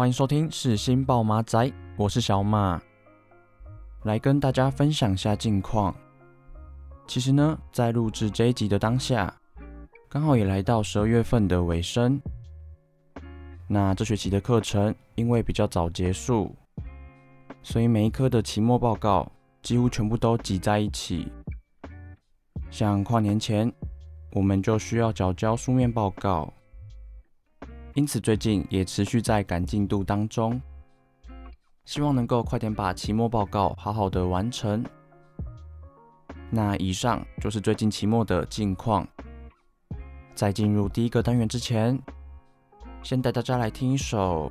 [0.00, 2.80] 欢迎收听世新爆马仔，我是小马，
[4.04, 5.94] 来跟大家分享一下近况。
[7.06, 9.30] 其实呢，在录制这一集的当下。
[10.08, 12.18] 刚好也来到十二月份的尾声，
[13.68, 16.56] 那这学期的课程因为比较早结束，
[17.62, 21.30] 所以每一科的期末报告几乎全部都挤在一起。
[22.70, 23.70] 像跨年前，
[24.32, 26.50] 我们就需要缴交书面报告，
[27.94, 30.60] 因此最近也持续在赶进度当中，
[31.84, 34.84] 希望能够快点把期末报告好好的完成。
[36.50, 39.06] 那以上就是最近期末的近况。
[40.34, 42.00] 在进入第一个单元之前，
[43.02, 44.50] 先带大家来听一首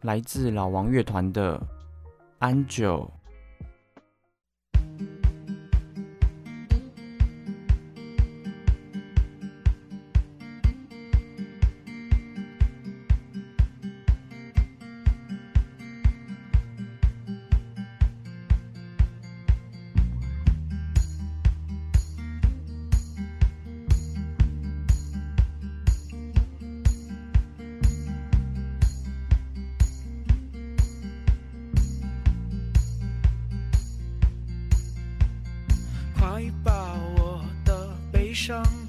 [0.00, 1.58] 来自老王乐团的
[2.38, 3.10] 《安久》。
[38.46, 38.85] 伤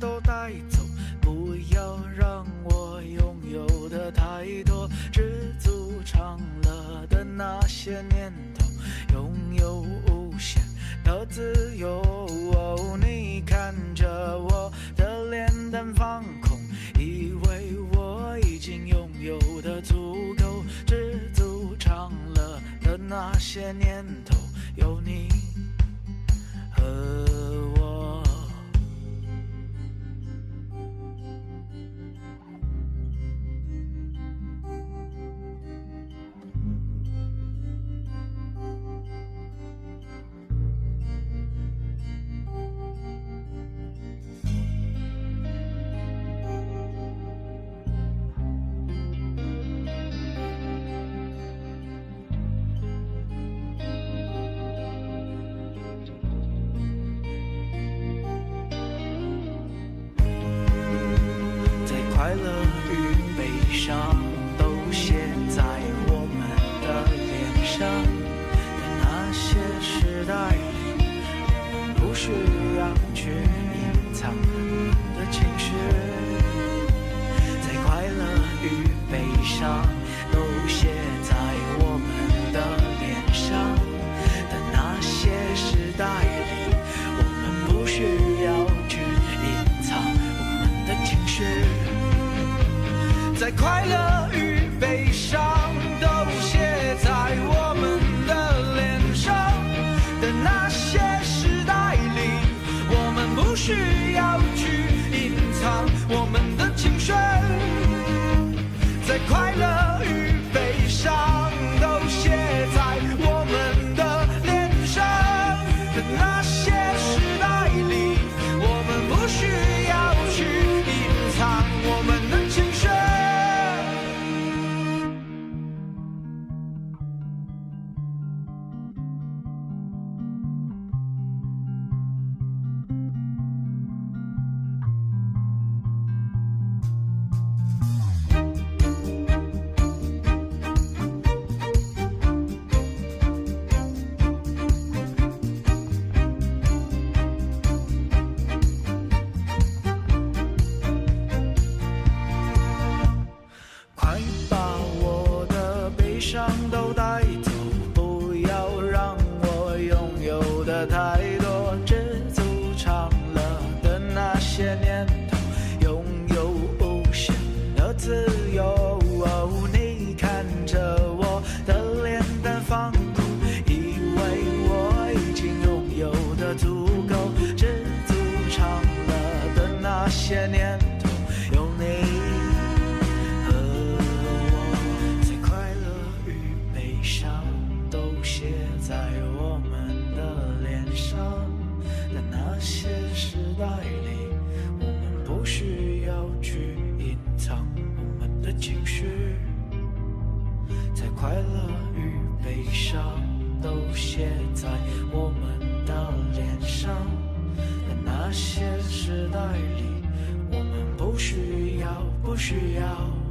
[209.32, 209.40] 代
[209.78, 210.03] 里，
[210.52, 213.27] 我们不需要，不需要。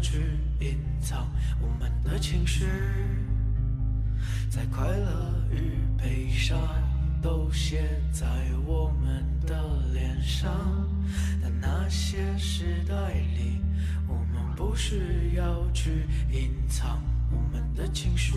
[0.00, 1.28] 去隐藏
[1.60, 2.64] 我们的情绪
[4.50, 6.58] 在快乐与悲伤
[7.20, 8.26] 都写在
[8.66, 9.56] 我们的
[9.92, 10.50] 脸上
[11.42, 13.60] 但那些时代里
[14.06, 18.34] 我们不需要去隐藏我们的情绪。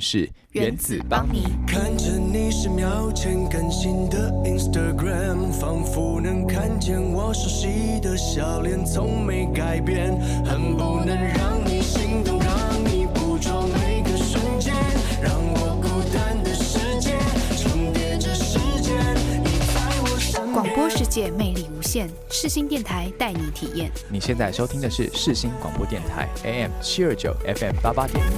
[0.00, 1.44] 是原子邦妮。
[1.66, 14.74] 看着你十秒前更新的 Instagram，仿佛能看见我熟悉的笑脸，从没改变，恨不能让你心动，让你捕捉每个瞬间，
[15.20, 17.18] 让我孤单的世界
[17.56, 18.94] 重叠着时间，
[19.42, 20.52] 你在我身边。
[20.52, 23.90] 广播世界魅力无限，世新电台带你体验。
[24.10, 28.34] 你现在收听的是世新广播电台 AM 七二九 FM 八八点一。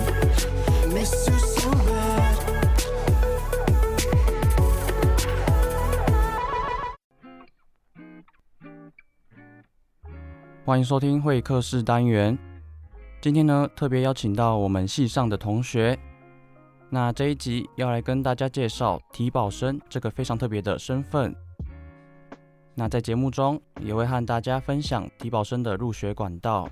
[10.64, 12.38] 欢迎收听会客室单元。
[13.20, 15.98] 今天呢，特别邀请到我们系上的同学。
[16.88, 21.34] 那这一集要来跟大家介绍体保生这个非常特别的身份。
[22.74, 26.68] 那在节目中也会和大家分享体保生的入学管道。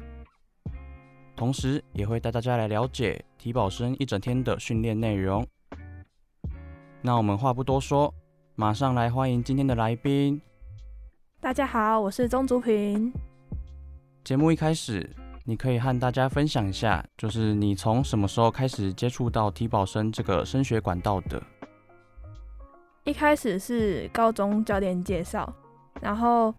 [1.36, 5.46] 同时也会带大家来了解体保生一整天的训练内容。
[7.00, 8.12] 那我们话不多说，
[8.56, 10.40] 马上来欢迎今天的来宾。
[11.40, 13.12] 大家好，我是钟竹平。
[14.24, 15.08] 节目一开始，
[15.44, 21.40] 你可以和大家分享一下，就是你从什么时候开始接触到体保生这个升学管道的？
[23.04, 25.54] 一开始是高中教练介绍，
[26.00, 26.54] 然后。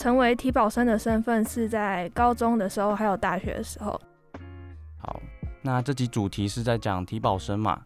[0.00, 4.00] 成为体保生的身份是在高中的时候，还有大学的时候。
[4.96, 5.20] 好，
[5.60, 7.82] 那这集主题是在讲体保生嘛？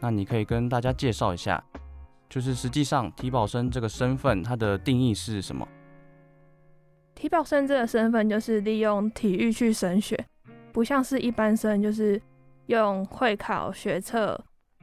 [0.00, 1.62] 那你可以跟大家介绍一下，
[2.30, 5.68] 就是实际上体保生这个身份它的定义是什么？
[7.14, 10.18] 体保生这个身份就是利用体育去升学，
[10.72, 12.18] 不像是一般生，就是
[12.68, 14.42] 用会考学测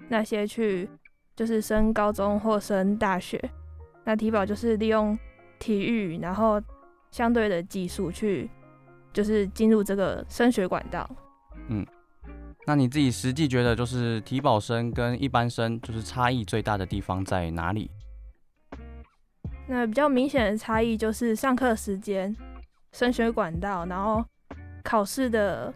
[0.10, 0.88] 那些去，
[1.36, 3.50] 就是升高中或升大学。
[4.04, 5.18] 那体保就是利用。
[5.60, 6.62] 体育，然后
[7.12, 8.50] 相对的技术去，
[9.14, 11.10] 就是进入这个升学管道。
[11.70, 11.86] 嗯，
[12.66, 17.90] 那你自己实际觉得，就是体保生跟一般生，就是差异最大的地方在哪里？
[19.68, 22.34] 那比较明显的差异就是上课时间、
[22.94, 24.24] 升学管道，然后
[24.84, 25.74] 考试的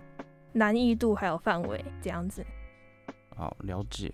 [0.53, 2.45] 难易度还有范围这样子。
[3.35, 4.13] 好，了解。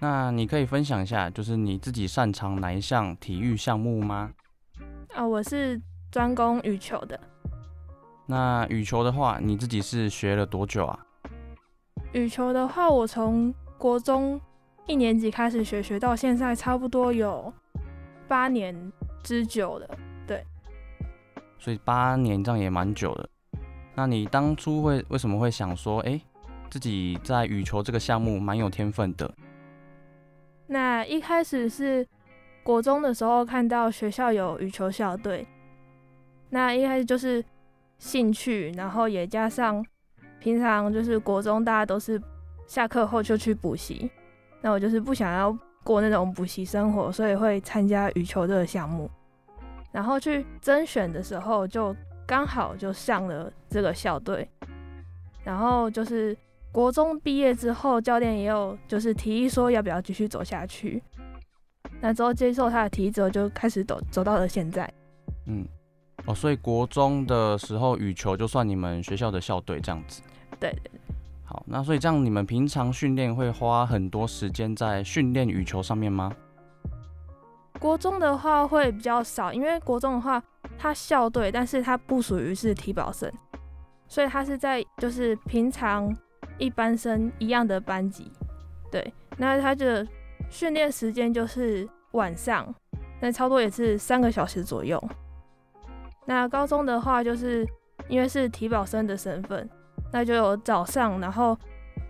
[0.00, 4.32] 那你可以分享一下，就是你自己擅长哪一项体育项目吗？
[5.16, 5.80] 啊、哦，我是
[6.10, 7.18] 专攻羽球的。
[8.26, 11.06] 那羽球的话，你自己是学了多久啊？
[12.12, 14.38] 羽球的话，我从国中
[14.86, 17.50] 一年级开始学，学到现在差不多有
[18.28, 18.92] 八年
[19.22, 19.88] 之久了。
[20.26, 20.44] 对，
[21.58, 23.26] 所以八年这样也蛮久的。
[23.94, 26.22] 那你当初会为什么会想说，哎、欸，
[26.68, 29.32] 自己在羽球这个项目蛮有天分的？
[30.66, 32.06] 那一开始是
[32.66, 35.46] 国中的时候看到学校有羽球校队，
[36.50, 37.42] 那一开始就是
[37.96, 39.86] 兴趣，然后也加上
[40.40, 42.20] 平常就是国中大家都是
[42.66, 44.10] 下课后就去补习，
[44.62, 49.08] 那我就是不想要过那种补习生活，所以会参加羽球这个项目。
[49.92, 51.94] 然后去甄选的时候就
[52.26, 54.50] 刚好就上了这个校队，
[55.44, 56.36] 然后就是。
[56.72, 61.02] 国中毕业之后，教练也有就是提议说要不要继续走下去。
[62.06, 64.88] 那之后接受他的提议之后，就开始走走到了现在。
[65.46, 65.66] 嗯，
[66.24, 70.22] 哦，所以国中的时候羽球就算你们学校的校队这样子。
[70.60, 71.00] 对对对。
[71.44, 76.32] 好，那所以这样你们平常训练会花很多时间在训练羽球上面吗？
[77.80, 80.40] 国中的话会比较少，因为国中的话
[80.78, 83.28] 他校队，但是他不属于是体保生，
[84.06, 86.16] 所以他是在就是平常。
[86.58, 88.32] 一般生一样的班级，
[88.90, 90.06] 对，那他的
[90.48, 91.86] 训练时间就是
[92.16, 92.74] 晚上，
[93.20, 95.02] 那差不多也是三个小时左右。
[96.24, 97.64] 那高中的话，就是
[98.08, 99.68] 因为是体保生的身份，
[100.12, 101.56] 那就有早上，然后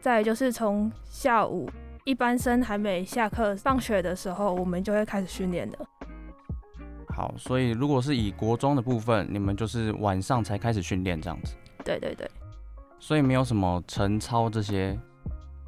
[0.01, 1.69] 再就是从下午
[2.05, 5.79] 一般生还没下课放学的时候，我们就会开始训练的。
[7.09, 11.55] 好，所以如果是以国中的部分，你们就是晚上才开始训练这样子。
[11.85, 12.31] 对对对。
[12.99, 14.99] 所以没有什么晨操这些，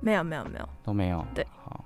[0.01, 1.25] 没有没有没有都没有。
[1.35, 1.85] 对，好。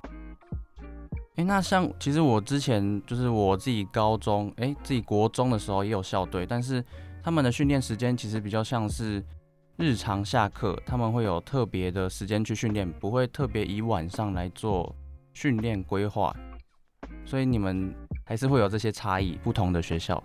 [1.44, 6.84] 那像其实我之前就是我自己高中，哎、自己国中的时候也有校队，但是
[7.22, 9.24] 他们的训练时间其实比较像是
[9.76, 14.94] 日常下课，他们会有特别的时间去训练，不会特别以晚上来做
[15.32, 16.34] 训练规划。
[17.24, 17.94] 所以你们
[18.24, 20.22] 还是会有这些差异，不同的学校。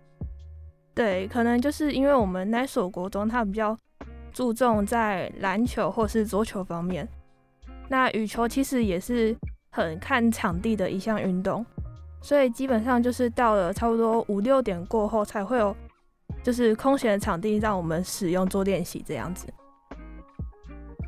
[0.96, 3.78] 对，可能就是因为我们那所国中它比较。
[4.34, 7.08] 注重在篮球或是桌球方面，
[7.90, 9.36] 那羽球其实也是
[9.78, 11.64] 很看场地的一项运动，
[12.20, 15.76] 所以基本上就是到了差不多五六点过后才会有，
[16.42, 19.48] 就是空闲的场地让我们使用做练习这样子。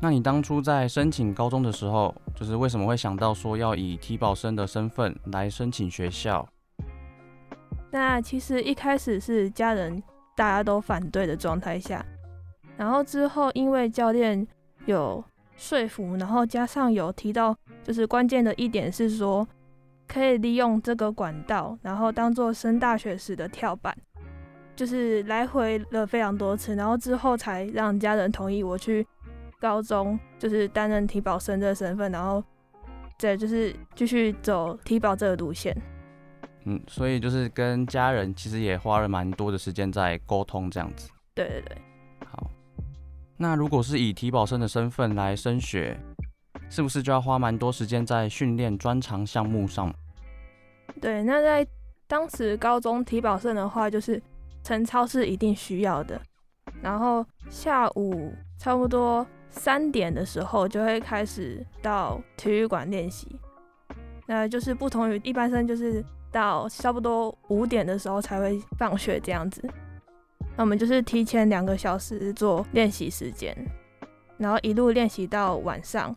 [0.00, 6.48] 那你当初在申请高中的时候，就是为什么会想到说要以体保生的身份来申请学校？
[7.90, 10.00] 那其实一开始是家人
[10.36, 12.06] 大家都反对的状态下。
[12.76, 14.46] 然后之后，因为教练
[14.86, 15.22] 有
[15.60, 19.46] 说服，然后加上有提到，就是关键的一点是说，
[20.08, 23.94] 可以利用这个管道，然后当做升大学时的跳板，
[24.74, 29.06] 就是来回了非常多次，然后之后才让家人同意我去
[29.60, 32.42] 高中，就是担任体保生的身份，然后
[33.18, 35.76] 再就是继续走体保这个路线。
[36.64, 41.10] 嗯，所以就是跟家人其实也花了蛮多的时间在沟通这样子。
[41.34, 41.89] 对对对，好。
[43.42, 45.98] 那如果是以体保生的身份来升学，
[46.68, 49.90] 是不是就要花蛮多时间在训练专长项目上？
[51.00, 51.66] 对，那在
[52.06, 54.22] 当时高中体保生的话，就是
[54.62, 56.20] 晨操是一定需要的，
[56.82, 63.26] 然后下午差不多三点的时候就会开始到体育馆练习，
[64.26, 69.66] 那就是不同于一般生，就是到差不多五点的时候才会放学这样子。
[70.56, 73.56] 那我们就是提前两个小时做练习时间，
[74.36, 76.14] 然后一路练习到晚上，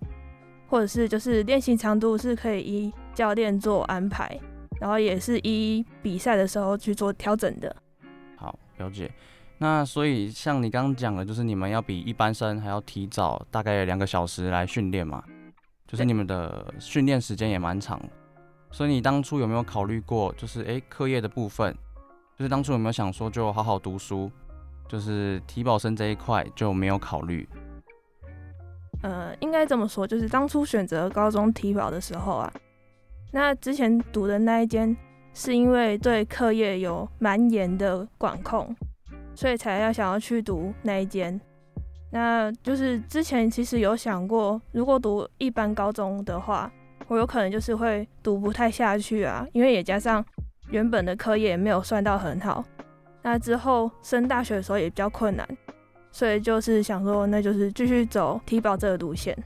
[0.68, 4.40] 或者是就是练习长度是可以依教练做安排，
[4.82, 7.76] 然后也是依比赛的时候去做调整的。
[8.36, 9.10] 好，了解。
[9.60, 15.24] 那所以像你刚刚讲的，就是你们要比一般生还要提早大概两个小时来训练嘛，
[15.88, 18.02] 就是你们的训练时间也蛮长。
[18.72, 21.74] 所以你当初有没有考虑过，就是诶课业的部分？
[22.44, 24.30] 就是当初有没有想说就好好读书，
[24.90, 27.48] 就是体保生这一块就没有考虑？
[29.02, 32.54] 呃，应该这么说，就是当初选择高中体保的时候啊，
[33.32, 34.94] 那之前读的那一间
[35.34, 38.76] 是因为对课业有蛮严的管控，
[39.34, 41.40] 所以才要想要去读那一间。
[42.12, 46.70] 那就是之前其实有想过，如果读一般高中的话，
[47.08, 50.22] 我有可能就是会读不太下去啊，因为也加上。
[50.70, 52.64] 原本的科业也没有算到很好，
[53.22, 55.48] 那之后升大学的时候也比较困难，
[56.12, 59.38] 所以就是想说，那就是继续走体保这个路线。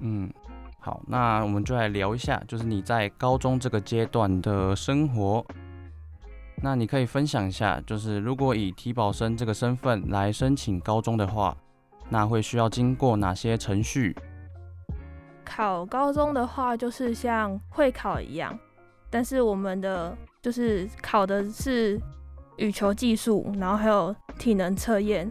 [0.00, 0.32] 嗯，
[0.80, 5.44] 好，那我们就来聊一下，就是你在高中这个阶段的生活。
[6.64, 11.56] 那你可以分享一下，就是如果以体保生这个身份来申请高中的话，
[12.08, 14.16] 那会需要经过哪些程序？
[15.44, 18.56] 考高中的话，就是像会考一样，
[19.12, 22.00] 但是我们的就是考的是
[22.56, 25.30] 羽球技术，然后还有体能测验。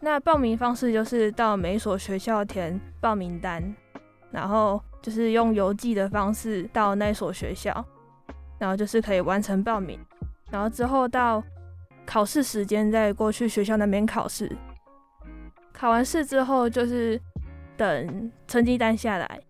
[0.00, 3.74] 那报名方式就是到每所学校填报名单，
[4.30, 7.84] 然后就是用邮寄的方式到那所学校，
[8.58, 9.98] 然后就是可以完成报名，
[10.50, 11.42] 然后之后到
[12.04, 14.54] 考试时间再过去学校那边考试。
[15.72, 17.18] 考完试之后就是
[17.76, 19.40] 等成绩单下来，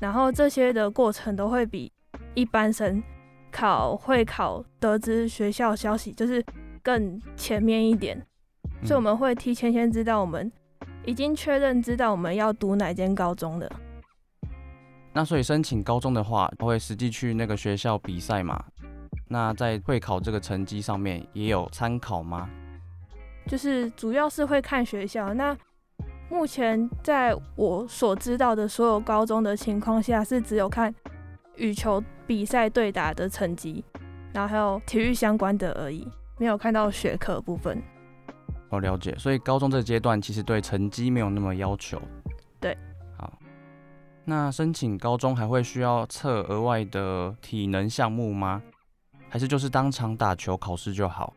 [0.00, 1.92] 然后这些的过程都会比
[2.34, 3.02] 一般生
[3.50, 6.44] 考会考得知学校消息就是
[6.82, 8.20] 更前面一点。
[8.84, 10.50] 所以我们会提前先知道，我们
[11.04, 13.70] 已经确认知道我们要读哪间高中的。
[15.12, 18.64] 那所以申请高中的话，会实际去那个学校比赛嘛？
[19.28, 22.48] 那在会考这个成绩上面也有参考吗？
[23.46, 25.32] 就是主要是会看学校。
[25.34, 25.56] 那
[26.28, 30.92] 目前在我所知道的所有高中的情况下，是只有看
[31.56, 33.84] 羽球比赛对打的成绩，
[34.32, 36.08] 然后还有体育相关的而已，
[36.38, 37.78] 没有看到学科部分。
[38.70, 42.00] 哦了解，所以高中这个阶段其实对成绩没有那么要求。
[42.58, 42.74] 对，
[43.18, 43.30] 好，
[44.24, 48.62] 那申请高中还会需要测额外的体能项目吗？
[49.28, 51.34] 还是就是当场打球考试就好？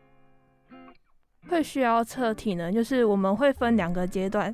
[1.46, 4.50] 会需要测体能，就是我们会分两个阶段，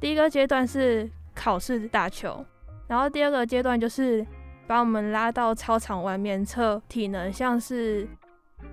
[0.00, 2.44] 第一个阶段是考试打球，
[2.88, 4.26] 然后第二个阶段就是
[4.66, 8.08] 把我们拉到操场外面测体能，像是。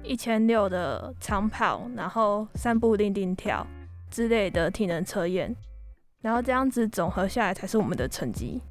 [0.01, 3.65] 一千六的长跑，然后三步定定跳
[4.10, 5.53] 之类的体能测验，
[6.21, 8.62] 然后这样子总和下来才是我们的成绩。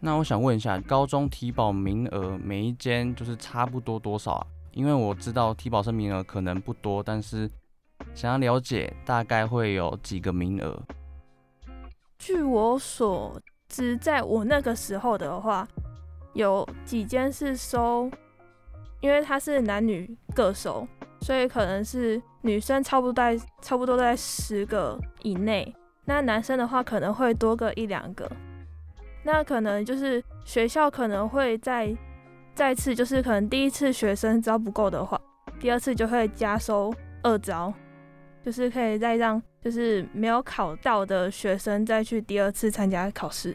[0.00, 4.46] 那我想问一下，高中体保名额每一间就是差不多多少啊？
[4.72, 7.48] 因为我知道体保生名额可能不多，但是
[8.14, 10.82] 想要了解大概会有几个名额。
[12.18, 13.38] 据我所
[13.68, 15.68] 知，在我那个时候的话，
[16.34, 18.10] 有几间是收。
[19.00, 20.86] 因为它是男女各收，
[21.22, 28.30] 所以可能是女生差不多在差不多在十个以内，那男生的话可能会多个一两个。
[29.24, 31.92] 那可能就是学校可能会再
[32.54, 35.20] 再次，就是可能第一次学生招不够的话，
[35.58, 37.74] 第二次就会加收二招，
[38.44, 43.52] 就是可以再让就是没有考到的学生再去第二次参加考试。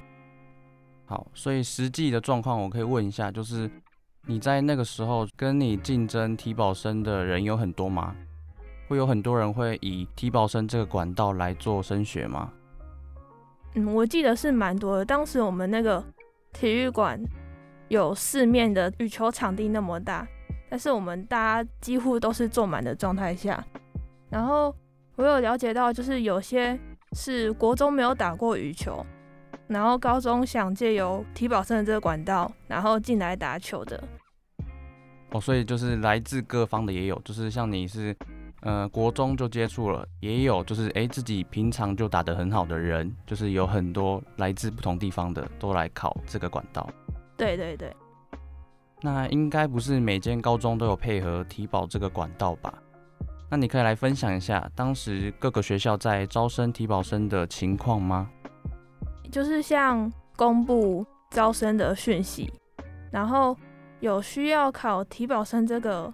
[1.08, 3.68] 好，所以实际的状况我可以问一下，就是。
[4.30, 8.14] 你在那个时候跟你竞争体保生的人有很多吗？
[8.90, 12.52] 会有很多人会以体保生这个管道来做升学吗？
[13.76, 15.06] 嗯，我记得是蛮多的。
[15.06, 16.04] 当时我们那个
[16.52, 17.18] 体育馆
[17.88, 20.28] 有四面的羽球场地那么大，
[20.70, 23.66] 但是我们大家几乎都是坐满的状态下。
[24.30, 24.76] 然后
[25.16, 26.78] 我有了解到，就是有些
[27.14, 29.06] 是国中没有打过羽球。
[29.68, 34.02] 然后高中想借由体保生的这个管道，然后进来打球的。
[35.32, 38.16] 哦，所以就是来自各方的也有，就是像你是，
[38.62, 46.90] 呃，国中就接触了，也有就是哎自己平常就打得很好的人，就是有很多来自不同地方的都来考这个管道。
[47.36, 47.94] 对对对。
[49.02, 52.74] 那应该不是每间高中都有配合体保这个管道吧？
[53.50, 58.30] 那你可以来分享一下当时各个学校在招生体保生的情况吗？
[59.28, 62.52] 就是像公布招生的讯息，
[63.12, 63.56] 然后
[64.00, 66.14] 有需要考体保生这个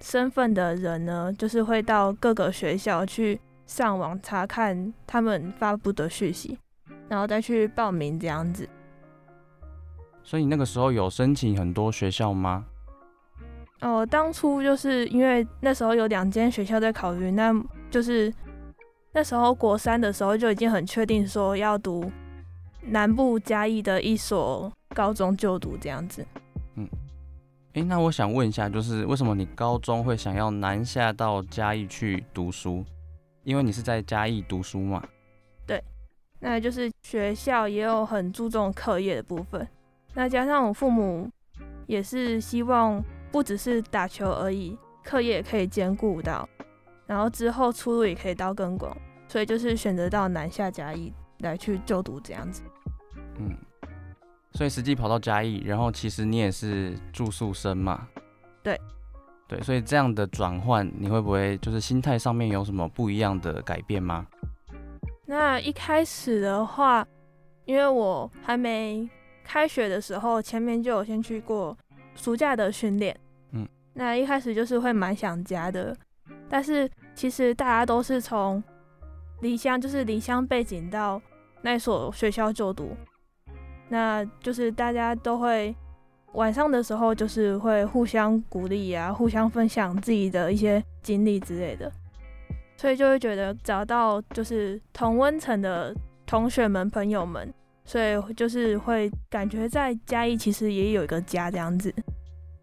[0.00, 6.58] 身份的人呢，就是会到各个学校去上网查看他们发布的讯息，
[7.08, 8.68] 然后再去报名这样子。
[10.22, 12.64] 所以那个时候有申请很多学校吗？
[13.80, 17.54] 哦，当初就是因为那时候有两间学校在考虑，那
[17.90, 18.32] 就是
[19.12, 22.10] 那时候国三的时候就已经很确定说要读。
[22.90, 26.26] 南部嘉义的一所高中就读这样子。
[26.76, 26.88] 嗯，
[27.74, 32.82] 诶，那我想问一下，就是为什么你高中会想要南下到嘉义去读书？
[33.44, 35.02] 因为你是在嘉义读书嘛？
[35.66, 35.82] 对，
[36.40, 39.66] 那就是学校也有很注重课业的部分。
[40.14, 41.30] 那加上我父母
[41.86, 46.48] 也是希望不只是打球而已，课业也可以兼顾到，
[47.06, 48.96] 然后之后出路也可以到更广，
[49.28, 51.12] 所以就是选择到南下嘉义。
[51.42, 52.62] 来去就读这样子，
[53.38, 53.56] 嗯，
[54.52, 58.08] 所以实际跑到嘉义，然后其实你也是住宿生嘛，
[58.62, 58.80] 对，
[59.46, 64.26] 对，所以这样的转换，你会不会就是心态上面有什么不一样的改变吗？
[65.24, 67.06] 那一开始的话，
[67.64, 69.08] 因为我还没
[69.44, 71.76] 开学的时候，前面就有先去过
[72.14, 73.14] 暑假的训练，
[73.52, 75.96] 嗯，那一开始就是会蛮想家的，
[76.48, 78.62] 但是其实大家都是从
[79.42, 81.20] 离乡就是离乡背景到
[81.62, 82.96] 那所学校就读，
[83.88, 85.74] 那就是大家都会
[86.32, 91.90] 晚上的时候就是会互相鼓励啊，互相分享自己的一些经历之类的，
[92.76, 95.94] 所以就会觉得找到就是同温层的
[96.26, 97.52] 同学们、朋友们，
[97.84, 101.92] 所以就是会感觉在嘉义其实也有一个家这样子。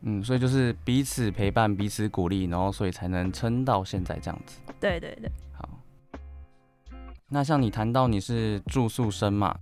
[0.08, 4.60] 嗯，所以就是彼此陪伴、彼此鼓励，然后所以才能撑到现在这样子。
[4.80, 5.32] 对对对。
[5.52, 5.68] 好，
[7.28, 9.58] 那像你谈到你是住宿生嘛，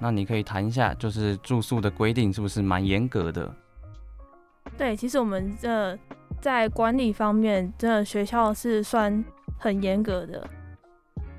[0.00, 3.54] 那你可以谈一下，就是住宿的规定是不是蛮严格的？
[4.78, 5.98] 对，其实我们这
[6.40, 9.22] 在管理方面，真的学校是算
[9.58, 10.42] 很严格的。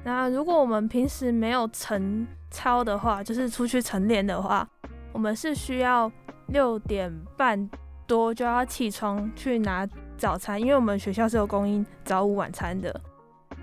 [0.04, 4.68] 那如果我们平时没有晨操的话，就是出去晨练的话，
[5.12, 6.12] 我们是需要
[6.48, 7.70] 六点半
[8.06, 13.02] 多就要起床去拿早餐，因为我们学校是有供应早午晚餐的。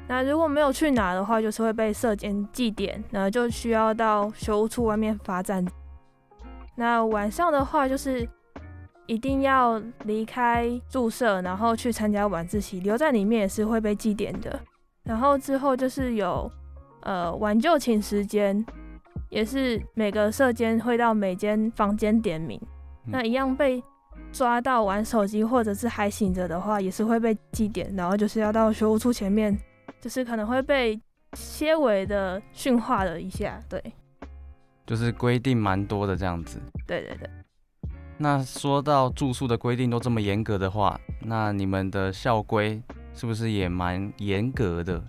[0.08, 5.64] 那如果没有去拿的话，就是会被舍监记点，然后就需要到学务处外面罚站。
[6.74, 8.26] 那晚上的话，就是
[9.06, 14.58] 一定要离开宿舍，然后去参加晚自习，留在里面也是会被记点的。
[15.04, 16.50] 然后之后就是有
[17.02, 18.64] 呃晚就寝时间，
[19.28, 22.60] 也是每个舍监会到每间房间点名，
[23.04, 23.82] 那一样被。
[24.30, 29.56] 抓到玩手机或者是还醒着的话，也是会被记点，然后就是要到学务处前面，
[30.00, 31.00] 就是可能会被
[31.34, 33.82] 些微的驯化了一下，对，
[34.86, 36.60] 就是规定蛮多的这样子。
[36.86, 37.30] 对对对。
[38.16, 42.82] 那说到住宿的规定都这么严格的话，那你们的校规
[43.14, 45.02] 是不是也蛮严格的？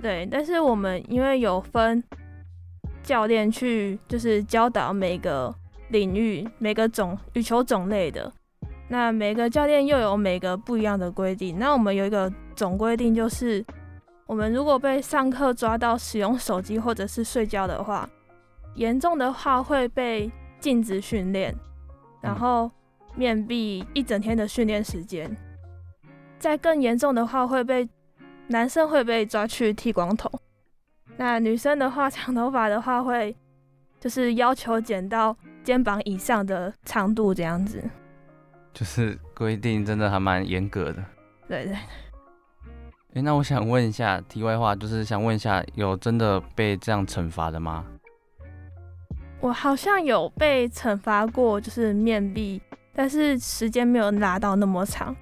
[0.00, 2.02] 对，但是我们因为有分
[3.02, 5.54] 教练去，就是教导每个。
[5.88, 8.32] 领域每个种羽球种类的，
[8.88, 11.58] 那每个教练又有每个不一样的规定。
[11.58, 13.64] 那我们有一个总规定，就是
[14.26, 18.08] 我们如果被上课抓到使用手机或者是睡觉的话，
[18.74, 21.54] 严重的话会被禁止训练，
[22.20, 22.70] 然后
[23.14, 25.34] 面壁一整天的训练时间。
[26.38, 27.88] 再更严重的话，会被
[28.48, 30.30] 男生会被抓去剃光头，
[31.16, 33.36] 那女生的话，长头发的话会
[34.00, 35.36] 就是要求剪到。
[35.64, 37.80] 肩膀以上的长度这样子，
[38.74, 41.04] 就是规定真的还蛮严格的。
[41.46, 41.76] 对对。
[43.14, 47.84] 哎、欸，那我想问一下，题外话，就是想问一下，有真的被这样惩罚的吗？
[49.38, 52.58] 我好像有被惩罚过，就是面壁，
[52.94, 55.14] 但是时间没有拉到那么长。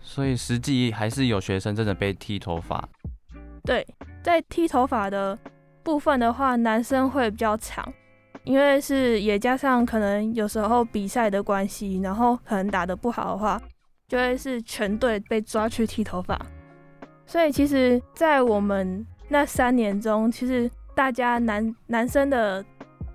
[0.00, 2.88] 所以实际还是有学生真的被剃头发。
[3.64, 3.84] 对，
[4.22, 5.36] 在剃头发的
[5.82, 7.92] 部分的话，男生会比较长。
[8.44, 13.60] 因为是也加上可能有时候比赛的关系，然后可能打得不好的话，
[14.06, 16.38] 就会是全队被抓去剃头发。
[17.28, 22.64] 所以其实，在我们那三年中，其实大家男男生的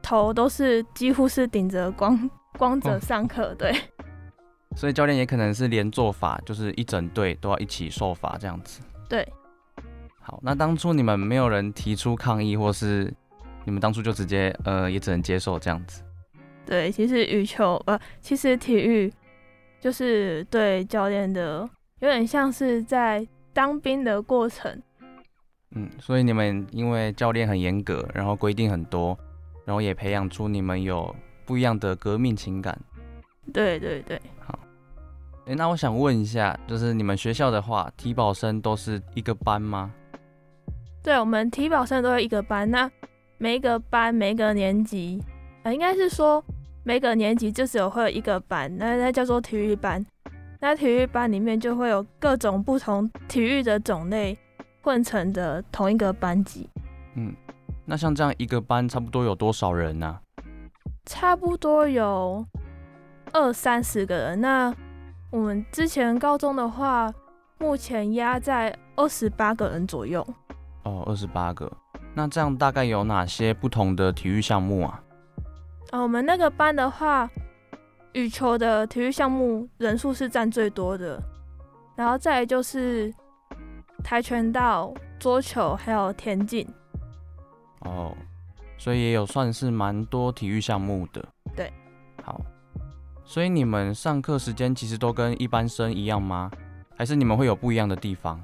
[0.04, 3.76] 头都是几乎是顶着光 光着上课，哦、对。
[4.76, 8.82] 所以教练也可能是连做法，就是一整队都要一起受罚这样子。
[9.10, 9.28] 对。
[10.22, 13.12] 好，那当初你们没有人提出抗议，或是？
[13.66, 16.04] 你们当初就直接呃，也只能接受这样子。
[16.66, 19.10] 对，其实羽球呃，其实体育
[19.80, 21.68] 就是对教练的
[22.00, 24.82] 有点像是在当兵的过程。
[25.76, 29.18] 嗯，所以你们因为教练很严格，然后规定很多，
[29.66, 32.78] 然后也培养出你们有不一样的革命情感。
[33.52, 34.22] 对对对。
[34.40, 34.58] 好。
[35.46, 39.92] 诶，那我想问一下，就是你们学校的话，体保生都是一个班吗？
[41.02, 42.70] 对，我们体保生都是一个班。
[42.70, 42.90] 那
[43.38, 45.22] 每一个班，每一个年级，
[45.64, 46.42] 呃，应该是说
[46.84, 50.06] 每个年级就只有会有一个班，那那叫做体育班。
[50.66, 54.38] 那体育班里面就会有各种不同体育的种类
[54.82, 56.70] 混成的同一个班级。
[57.16, 57.36] 嗯，
[57.84, 60.18] 那像这样一个班差不多有多少人呢？
[61.06, 62.48] 差不多有
[63.34, 64.40] 二三十个人。
[64.40, 64.74] 那
[65.32, 67.14] 我们之前高中的话，
[67.60, 70.26] 目前压在二十八个人左右。
[70.84, 71.70] 哦，二十八个。
[72.14, 75.04] 那这样大概有哪些不同的体育项目啊？
[75.92, 77.30] 哦，我们那个班的话，
[78.14, 81.22] 羽球的体育项目人数是占最多的，
[81.96, 83.14] 然后再来就是
[84.04, 86.68] 跆拳道、桌球还有田径。
[87.82, 88.16] 哦，
[88.78, 91.26] 所以也有算是蛮多体育项目的。
[91.56, 91.72] 对，
[92.24, 92.40] 好，
[93.26, 96.52] 所以你们上课时间其实都跟一般生一样吗？
[96.96, 98.40] 还是你们会有不一样的地方？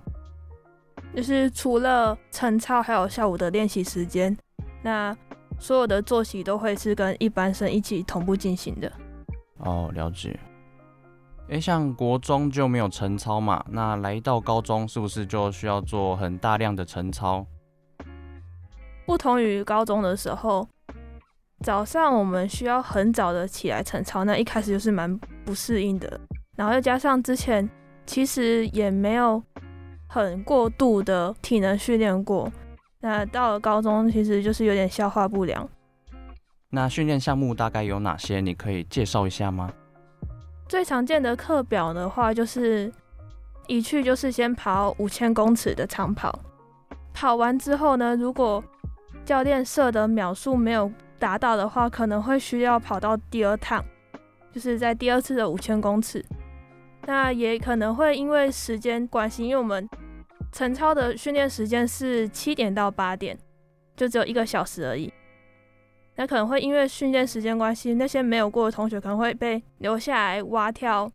[1.15, 4.35] 就是除了晨操，还有下午的练习时间，
[4.81, 5.15] 那
[5.59, 8.91] 所有的作息都会是跟一般生一起同步进行的。
[9.59, 10.39] 哦，了解。
[11.49, 13.65] 诶，像国中就没有晨操嘛？
[13.69, 17.45] 那来到高中是不是就需要做很大量的晨操？
[19.05, 20.67] 不同于高中的时候，
[21.61, 26.19] 早上我们需要很早的起来晨操，那一开始就是蛮不适应的。
[26.55, 27.67] 然后又加上之前
[28.05, 29.41] 其实也没有
[30.07, 32.51] 很过度的体能训练过，
[32.99, 35.67] 那到了高中其实就是有点消化不良。
[36.71, 38.39] 那训练项目大概有哪些？
[38.39, 39.71] 你可以介绍一下吗？
[40.67, 42.91] 最常见的课表的话，就是
[43.67, 46.39] 一去就是先跑五千公尺的长跑，
[47.11, 48.63] 跑完之后呢，如果
[49.25, 53.83] 教练设的秒数没有达到的话，可能会需要跑到第二趟，
[54.51, 56.23] 就是在第二次的五千公尺。
[57.07, 59.89] 那也可能会因为时间关系，因为我们
[60.51, 63.35] 晨操的训练时间是七点到八点，
[63.95, 65.11] 就只有一个小时而已。
[66.19, 71.09] 那可能会因为训练时间关系，那些没有过的同学可能会被留下来蛙跳，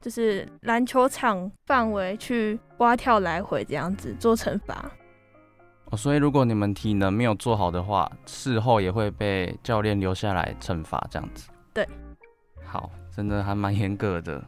[0.00, 4.90] 就是篮球场范围去蛙跳来回这样子做惩罚。
[5.90, 11.50] 哦，所以如果你们体能没有做好的话，事后也会被教练留下来惩罚这样子。
[11.74, 11.86] 对，
[12.64, 14.42] 好，真的还蛮严格的。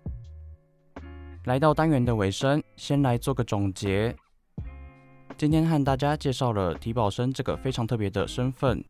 [1.45, 4.17] 来到单元的尾声，先来做个总结。
[5.37, 8.83] 今天和大家介绍了体保生这个非常特别的身份。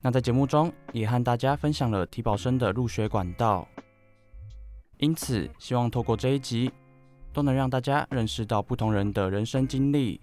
[0.00, 3.66] 那在节目中也和大家分享了体保生的入学管道，
[4.98, 6.70] 因此希望透过这一集
[7.32, 10.20] 都能让大家认识到不同人的人生经历。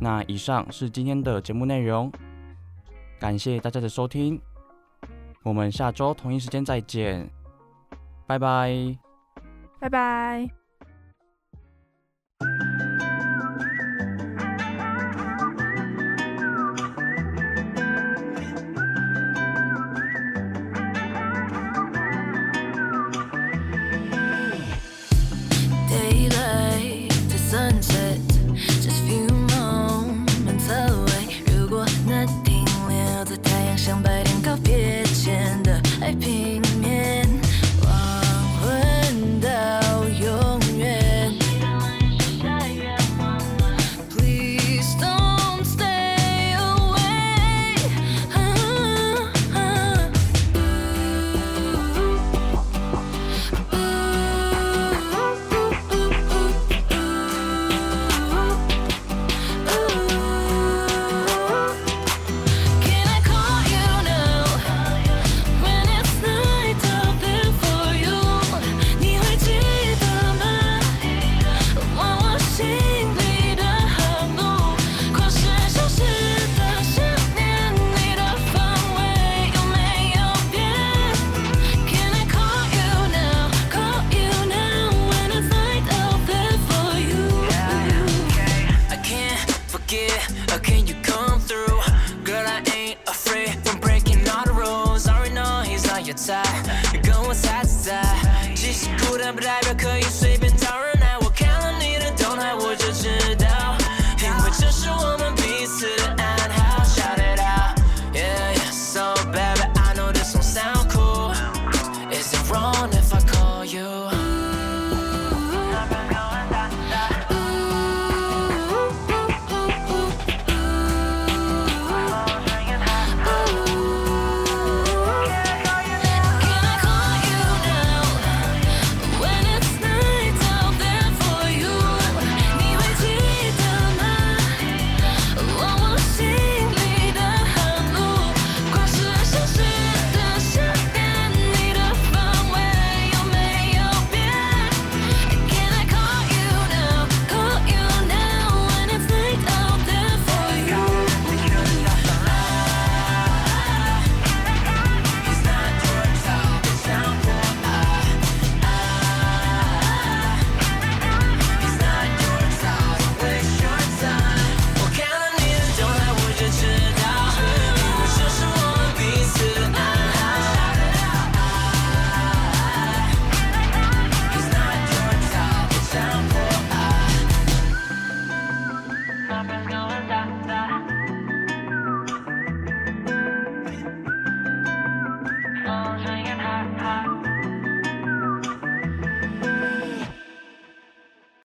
[0.00, 2.10] 那以上是今天的节目内容，
[3.18, 4.40] 感谢大家的收听，
[5.42, 7.28] 我们下周同一时间再见，
[8.26, 8.96] 拜拜，
[9.80, 10.59] 拜拜。